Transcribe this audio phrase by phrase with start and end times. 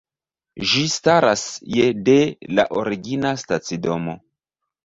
[0.69, 1.43] Ĝi staras
[1.75, 2.17] je de
[2.61, 4.21] la origina stacidomo.